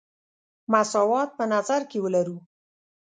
[0.71, 2.37] مساوات په نظر کې ولرو.